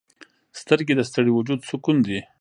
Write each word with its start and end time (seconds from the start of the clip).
سترګې 0.61 0.93
د 0.95 1.01
ستړي 1.09 1.31
وجود 1.33 1.59
سکون 1.69 1.97
دي 2.07 2.19